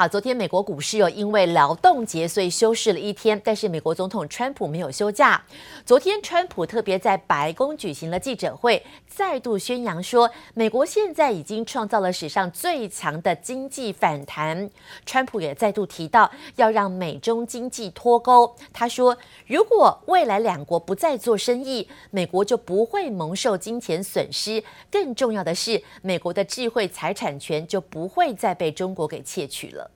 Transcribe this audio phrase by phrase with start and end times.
[0.00, 3.38] 好，昨天美国股市又因为劳动节，所以休市了一天。
[3.44, 5.44] 但是美国总统川普没有休假。
[5.84, 14.70] 昨天川普特别在白宫举行了记者会，再度宣扬说，美国现在已经创造了史上最强的经济反弹。
[15.04, 18.56] 川普也再度提到要让美中经济脱钩。
[18.72, 19.14] 他说，
[19.46, 24.64] 如果未来两国不再做生意，美国就不会蒙受金钱损失。
[24.90, 29.89] 更重要的是，美国的智慧财产权就不会再被中国给窃取了。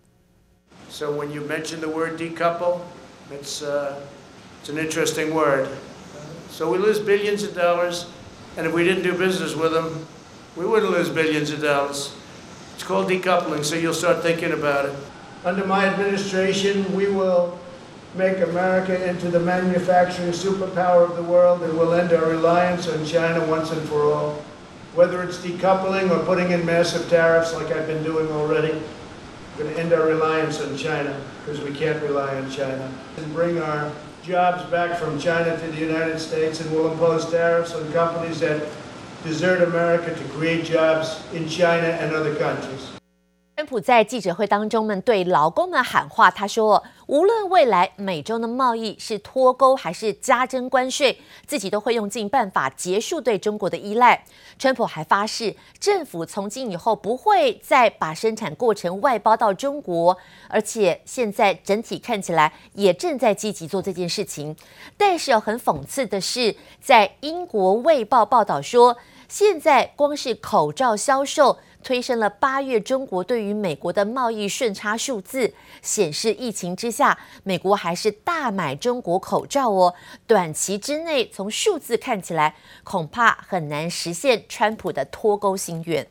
[0.89, 2.81] So when you mention the word decouple,
[3.31, 4.01] it's, uh,
[4.61, 5.69] it's an interesting word.
[6.49, 8.07] So we lose billions of dollars,
[8.57, 10.07] and if we didn't do business with them,
[10.57, 12.15] we wouldn't lose billions of dollars.
[12.75, 14.95] It's called decoupling, so you'll start thinking about it.
[15.45, 17.59] Under my administration, we will
[18.15, 23.05] make America into the manufacturing superpower of the world, and we'll end our reliance on
[23.05, 24.45] China once and for all.
[24.95, 28.81] Whether it's decoupling or putting in massive tariffs like I've been doing already.
[29.57, 33.33] We're going to end our reliance on China because we can't rely on China and
[33.33, 33.93] bring our
[34.25, 38.67] jobs back from China to the United States and we'll impose tariffs on companies that
[39.23, 42.95] desert America to create jobs in China and other countries.
[43.57, 54.25] 川普在记者会当中们对劳工们喊话，他说：“无论未来美洲的贸易是脱钩还是加征关税，自己都会用尽办法结束对中国的依赖。”
[54.59, 64.57] 川普还发誓，政府从今以后不会再把生产过程外包到中国，而且现在整体看起来也正在积极做这件事情。
[64.97, 68.97] 但是，很讽刺的是，在英国《卫报》报道说，
[69.29, 71.59] 现在光是口罩销售。
[71.85, 79.95] 推升了八月中国对于美国的贸易顺差数字，显示疫情之下，美国还是大买中国口罩哦。
[80.27, 86.09] 短期之内，从数字看起来，恐怕很难实现川普的脱钩心愿。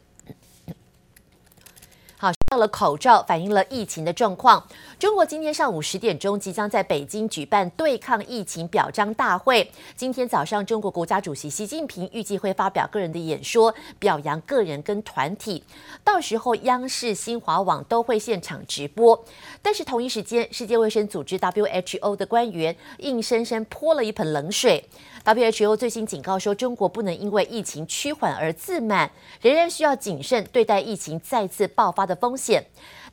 [2.54, 4.64] 到了口罩，反映了疫情的状况。
[5.00, 9.68] 中国今天上午十点钟即将在北京举办对抗疫情表彰大会。
[9.96, 15.64] 今天早上，中国国家主席习近平预计会发表个人的演说，表扬个人跟团体。
[16.04, 19.26] 到时候，央视、新华网都会现场直播。
[19.64, 24.88] 但是同一时间，世界卫生组织 WHO 的官员硬生生泼了一盆冷水。
[25.26, 29.10] WHO 最新警告说，中国不能因为疫情趋缓而自满，
[29.42, 32.43] 仍然需要谨慎对待疫情再次爆发的风险。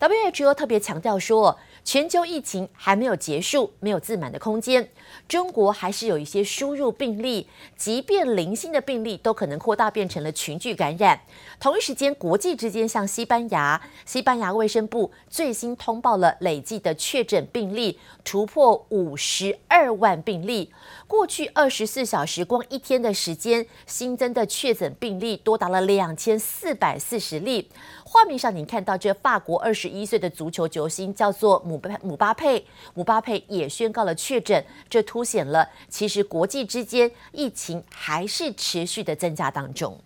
[0.00, 4.88] WHO 特别强调说，全球疫情还没有结束，没有自满的空间。
[5.26, 11.20] 中国还是有一些输入病例，即便零星的病例都可能扩大变成了群聚感染。
[11.58, 20.72] 同一时间，国际之间像西班牙，西班牙卫生部最新通报了累计的确诊病例突破五十二万病例。
[21.06, 27.68] 过去二十四小时，光一天的时间，新增的确诊病例多达了两千四百四十例。
[28.04, 39.96] 画面上，您看到这法国二十一岁的足球球星叫做姆巴姆巴佩，姆巴佩也宣告了确诊，这凸显了其实国际之间疫情还是持续的增加当中。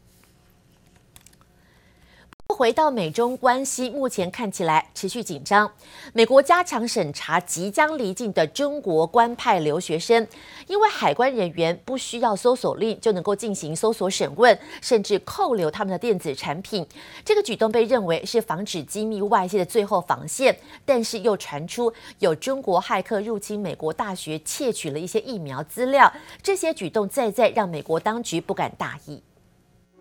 [2.55, 5.69] 回到美中关系，目前看起来持续紧张。
[6.13, 10.25] 美国加强审查即将离境的中国官派留学生，
[10.69, 16.87] 因为海关人员不需要搜索令就能够进行搜索审问，甚至扣留他们的电子产品。
[17.25, 26.13] 这个举动被认为是防止机密外泄的最后防线，但是又传出有中国骇客入侵美国大学，窃取了一些疫苗资料。
[26.41, 29.21] 这些举动再再让美国当局不敢大意。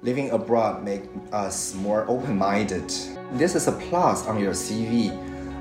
[0.03, 2.85] Living abroad make us more open-minded.
[3.37, 5.11] This is a plus on your CV,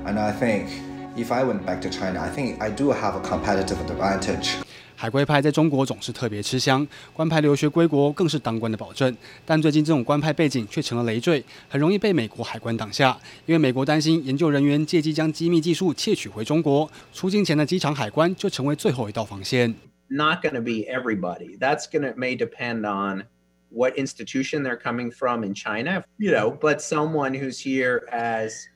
[0.06, 0.68] and I think
[1.16, 4.54] if I went back to China, I think I do have a competitive advantage.
[4.94, 9.16] 海归派在中国总是特别吃香，官派留学归国更是当官的保证。
[9.44, 13.16] 但最近这种官派背景却成了累赘，很容易被美国海关挡下。
[13.46, 19.74] 因为美国担心研究人员借机将机密技术窃取回中国，出境前的机场海关就成为最后一道防线。
[20.08, 21.56] Not going to be everybody.
[21.58, 23.24] That's going to may depend on.
[23.73, 28.67] what institution they're coming from in China, you know, but someone who's here as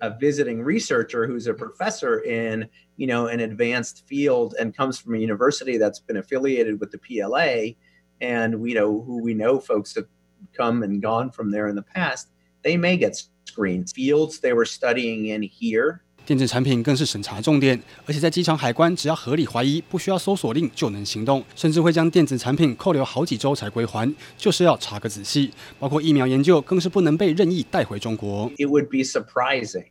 [0.00, 5.14] a visiting researcher who's a professor in, you know, an advanced field and comes from
[5.14, 7.74] a university that's been affiliated with the PLA
[8.20, 10.06] and we know who we know folks have
[10.52, 12.28] come and gone from there in the past,
[12.62, 13.90] they may get screened.
[13.90, 25.51] Fields they were studying in here 电子产品更是审查重点，而且在机场海关，只要合理怀疑，不需要搜索令就能行动，甚至会将电子产品扣留好几周才归还，就是要查个仔细。
[25.79, 28.47] 包括疫苗研究，更是不能被任意带回中国。
[28.57, 29.87] It would be surprising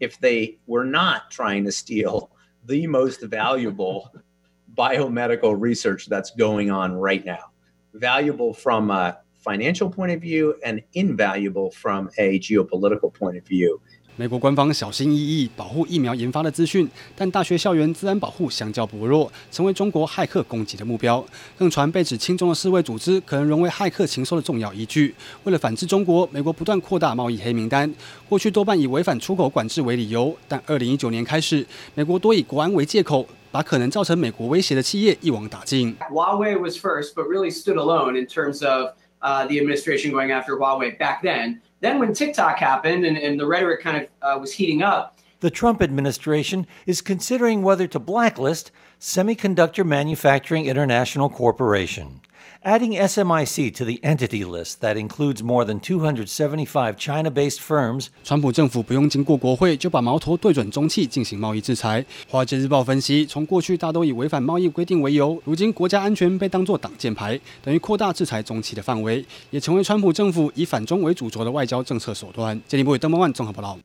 [0.00, 2.30] if they were not trying to steal
[2.66, 4.10] the most valuable
[4.74, 7.52] biomedical research that's going on right now.
[7.92, 13.80] Valuable from a financial point of view and invaluable from a geopolitical point of view.
[14.17, 21.21] 美国官方小心翼翼保护疫苗研发的资讯，但大学校园资安保护相较薄弱，成为中国骇客攻击的目标。
[21.57, 25.13] 更传被指轻中的世卫组织可能沦为骇客情搜的重要依据。
[25.43, 27.93] 为了反制中国，美国不断扩大贸易黑名单。
[28.29, 35.93] 过去多半以违反出口管制为理由，但二零一九年开始，美国多以国安为借口，把可能造成美国威胁的企业一网打尽。
[36.09, 38.91] Huawei was first, but really stood alone in terms of
[39.25, 41.59] uh, the administration going after Huawei back then.
[41.81, 45.49] Then, when TikTok happened and, and the rhetoric kind of uh, was heating up, the
[45.49, 52.21] Trump administration is considering whether to blacklist Semiconductor Manufacturing International Corporation,
[52.65, 58.07] adding SMIC to the entity list that includes more than 275 China-based firms.
[58.23, 62.03] 川普政府不用经过国会就把矛头对准中企进行贸易制裁。
[62.27, 72.59] 华尔街日报分析，从过去大都以违反贸易规定为由，如今国家安全被当作挡箭牌，等于扩大制裁中企的范围，也成为川普政府以反中为主轴的外交政策手段。
[72.67, 73.77] 经济部邓孟万综合报道。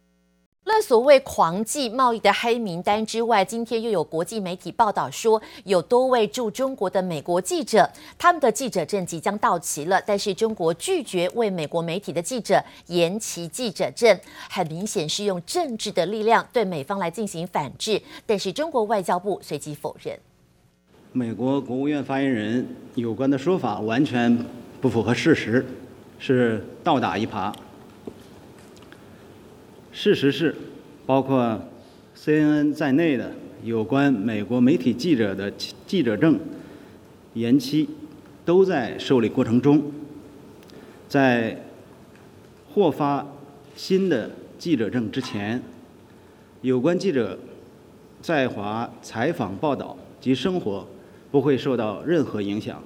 [0.62, 14.16] 除了所谓狂记贸易的黑名单之外，今天又有国际媒体报道说，有多位驻中国的美国记者，他们的记者证即将到期了，但是中国拒绝为美国媒体的记者延期记者证，
[14.50, 18.00] 很明显是用政治的力量对美方来进行反制。
[18.26, 20.16] 但是中国外交部随即否认，
[21.12, 24.38] 美国国务院发言人有关的说法完全
[24.78, 25.64] 不符合事实，
[26.18, 27.50] 是倒打一耙。
[29.92, 30.54] 事实是，
[31.04, 31.60] 包括
[32.16, 33.32] CNN 在内的
[33.64, 35.50] 有关美国媒体记者的
[35.86, 36.38] 记者证
[37.34, 37.88] 延期，
[38.44, 39.82] 都在受理过程中。
[41.08, 41.64] 在
[42.72, 43.26] 获发
[43.74, 45.60] 新的记者证之前，
[46.62, 47.36] 有关记者
[48.22, 50.86] 在华采访报道及生活
[51.32, 52.80] 不会受到任何影响。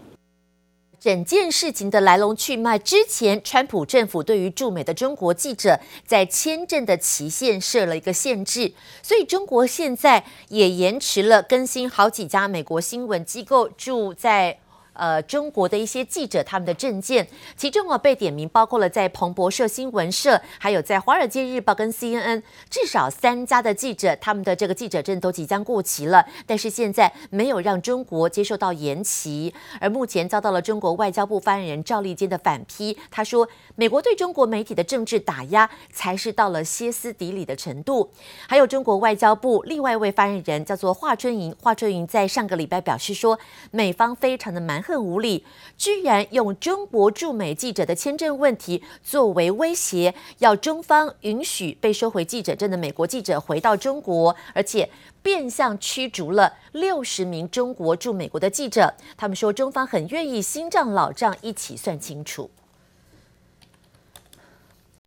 [1.00, 14.58] 整件事情的来龙去脉，之前川普政府对于驻美的中国记者在签证的期限设了一个限制，所以中国现在也延迟了更新好几家美国新闻机构驻在。
[14.94, 17.26] 呃，中国的一些记者他们的证件，
[17.56, 38.12] 其中啊被点名包括了在彭博社、新闻社，还有在华尔街日报跟 CNN，至少三家的记者，他们的这个记者证都即将过期了，但是现在没有让中国接受到延期，而目前遭到了中国外交部发言人赵立坚的反批，他说美国对中国媒体的政治打压才是到了歇斯底里的程度，
[38.46, 43.36] 还有中国外交部另外一位发言人叫做华春莹，华春莹在上个礼拜表示说，
[43.72, 44.83] 美方非常的蛮。
[44.84, 45.46] 很无理，
[45.78, 54.90] 居然用中国驻美记者的签证问题作为威胁，要中方允许被收回记者证的美国记者回到中国，而且
[55.22, 58.92] 变相驱逐了六十名中国驻美国的记者。
[59.16, 62.50] 他们说，中方很愿意新账老账一起算清楚。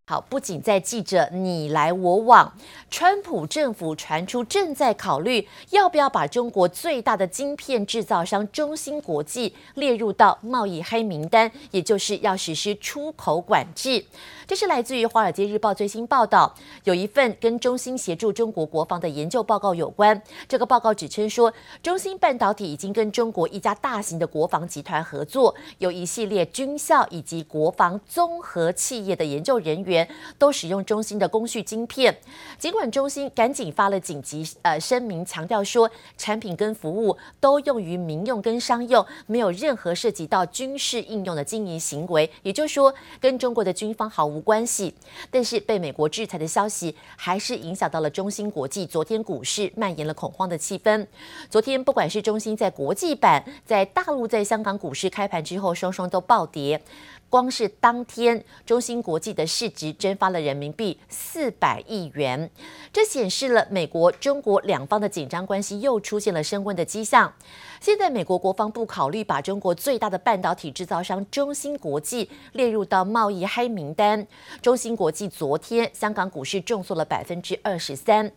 [0.10, 2.54] 好，不仅在记者你来我往，
[2.90, 14.06] 川普政府传出正在考虑要不要把中国最大的晶片制造商中芯国际列入到贸易黑名单，也就是要实施出口管制。
[14.48, 16.56] 这是来自于《华尔街日报》最新报道，
[16.86, 20.22] 有一份跟中芯协助中国国防的研究报告有关。
[20.48, 29.97] 这个报告指称说，中芯半导体已经跟中国一家大型的国防集团合作，有一系列军校以及国防综合企业的研究人员
[30.38, 32.16] 都使用中芯的工序晶片。
[32.60, 44.28] 尽管中芯赶紧发了紧急呃声明，强调说产品跟服务都用于民用跟商用，没有任何涉及到军事应用的经营行为，也就是说跟中国的军方毫。
[44.28, 44.94] 无关系，
[45.32, 48.86] 但是被美国制裁的消息还是影响到了中芯国际。
[48.86, 51.08] 昨天股市蔓延了恐慌的气氛。
[51.50, 56.82] 昨天不管是中芯在国际版、在大陆、在香港股市开盘之后，双双都暴跌。
[57.30, 62.50] 光是当天，中芯国际的市值蒸发了人民币四百亿元，
[62.94, 67.34] 这显示了美国、中国两方的紧张关系又出现了升温的迹象。
[67.82, 74.26] 现在，美国国防部考虑把中国最大的半导体制造商中芯国际列入到贸易黑名单。
[74.62, 78.32] 中芯国际昨天香港股市重挫了百分之二十三。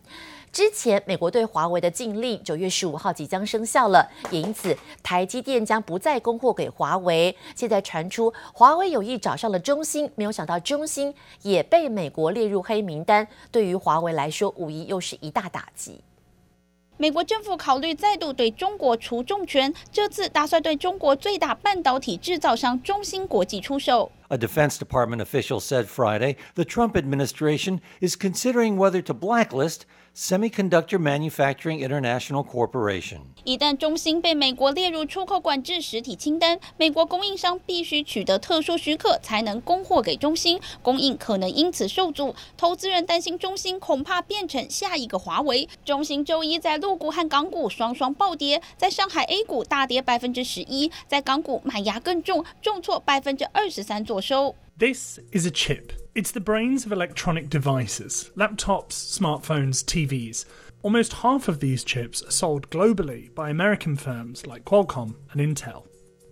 [0.51, 7.33] 之前，美国对华为的禁令九月十五号即将生效了，也因此台积电将不再供货给华为。
[7.55, 16.01] 现在传出华为有意找上了中芯，没有想到中芯也被美国列入黑名单，对于华为来说，无疑又是一大打击。
[16.97, 24.11] 美国政府考虑再度对中国除重拳，这次打算对中国最大半导体制造商中芯国际出手。
[24.30, 29.82] A Defense Department official said Friday the Trump administration is considering whether to blacklist
[30.16, 33.18] Semiconductor Manufacturing International Corporation.
[33.44, 42.34] 一旦中芯被美国列入出口管制实体清单，美国供应商必须取得特殊许可才能供货给中芯，供应可能因此受阻。
[42.56, 45.68] 投资人担心中芯恐怕变成下一个华为。
[45.84, 54.55] 中芯周一在陆股和港股双双暴跌，在上海 A 股大跌百分之十一，在港股卖压更重，重挫百分之二十三作 收。
[54.77, 55.93] This is a chip.
[56.15, 60.45] It's the brains of electronic devices laptops, smartphones, TVs.
[60.83, 65.85] Almost half of these chips are sold globally by American firms like Qualcomm and Intel.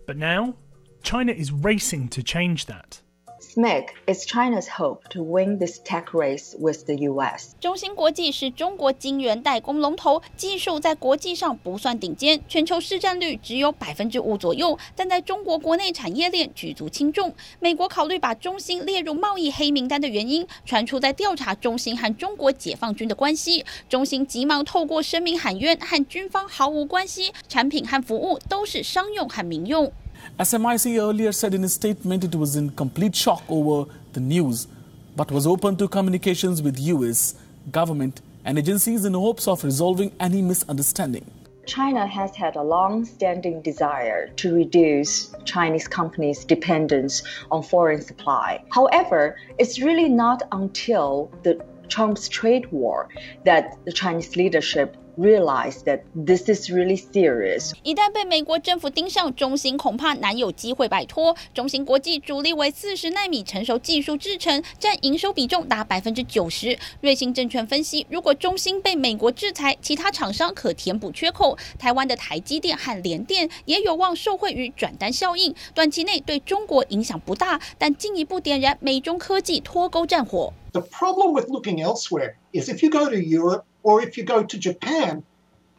[0.07, 0.55] But now,
[1.03, 3.01] China is racing to change that.
[3.49, 7.55] SMIC is China's hope to win this tech race with the U.S.
[7.59, 17.33] 中芯国际是中国晶圆代工龙头，技术在国际上不算顶尖，全球市占率只有百分之五左右，但在中国国内产业链举足轻重。
[17.59, 23.65] 美国考虑把中芯列入贸易黑名单的原因，传出在调查中芯和中国解放军的关系。
[23.89, 29.91] 中芯急忙透过声明喊冤，和军方毫无关系，产品和服务都是商用和民用。
[30.39, 34.67] SMIC earlier said in a statement it was in complete shock over the news,
[35.15, 37.35] but was open to communications with US
[37.71, 41.29] government and agencies in hopes of resolving any misunderstanding.
[41.65, 47.21] China has had a long-standing desire to reduce Chinese companies' dependence
[47.51, 48.63] on foreign supply.
[48.71, 53.09] However, it's really not until the Trump's trade war
[53.45, 57.73] that the Chinese leadership realize that this is really serious.
[57.83, 61.35] 一旦被美国政府盯上，中芯恐怕难有机会摆脱。
[61.53, 66.77] 中芯国际主力为四十纳米成熟技术制程，占营收比重达百分之九十。
[67.01, 71.57] 瑞信证券分析，如果中芯被美国制裁，其他厂商可填补缺口。
[71.77, 80.53] 台湾的台积电和联电也有望受惠于转单效应，短期内对中国影响不大，但进一步点燃美中科技脱钩战火。
[80.71, 84.57] The problem with looking elsewhere is if you go to Europe or if you go to
[84.57, 85.23] Japan,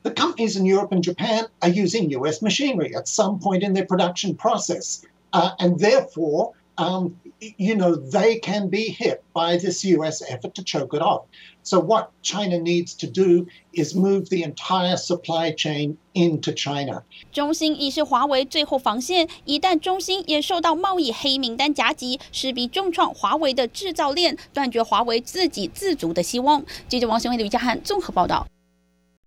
[0.02, 3.86] the companies in Europe and Japan are using US machinery at some point in their
[3.86, 5.04] production process.
[5.32, 7.12] Uh, and therefore, um,
[7.58, 11.24] you know, they can be hit by this US effort to choke it off.
[11.62, 17.02] So, what China needs to do is move the entire supply chain into China.
[17.32, 26.64] 中芯已是华为最后防线，一旦中芯也受到贸易黑名单夹击，势必重创华为的制造链，断绝华为自给自足的希望。
[26.88, 28.46] 记者王雄伟、吕家汉综合报道。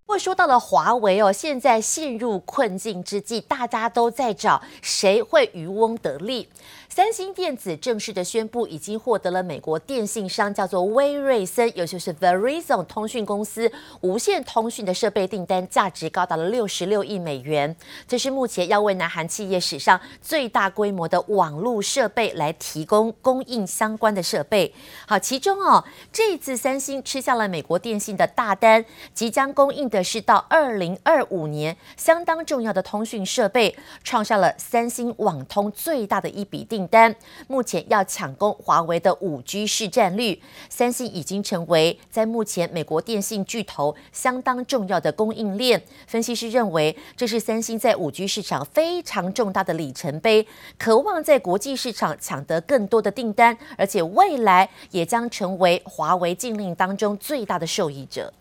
[0.05, 6.50] 不过说到了华为哦，现在陷入困境之际，大家都在找谁会渔翁得利。
[6.96, 13.72] 三星电子正式的宣布，已经获得了美国电信商叫做威瑞森，也就是 Verizon 通讯公司
[14.02, 17.76] 无线通讯的设备订单，价值高达了六十六亿美元。
[18.08, 24.72] 这是目前要为南韩企业史上最大规模的网络设备来提供供应相关的设备。
[25.08, 28.86] 好，其中哦，这一次三星吃下了美国电信的大单，
[29.16, 37.16] 即将供应的是到二零二五年相当重要的通讯设备，创下了三星网通最大的一笔订订单。
[37.48, 45.82] 目前要抢攻华为的五 G 市占率，三星已经成为在目前美国电信巨头相当重要的供应链。
[46.08, 50.46] 分析师认为，这是三星在五 G 市场非常重大的里程碑，
[50.78, 58.34] 渴望在国际市场抢得更多的订单，而且未来也将成为华为禁令当中最大的受益者。